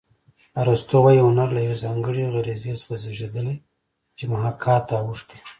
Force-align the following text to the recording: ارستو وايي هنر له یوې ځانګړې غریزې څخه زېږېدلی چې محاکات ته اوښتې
ارستو 0.61 0.95
وايي 1.05 1.21
هنر 1.27 1.47
له 1.55 1.61
یوې 1.65 1.77
ځانګړې 1.83 2.31
غریزې 2.33 2.73
څخه 2.81 2.95
زېږېدلی 3.03 3.55
چې 4.17 4.23
محاکات 4.31 4.83
ته 4.89 4.95
اوښتې 5.03 5.37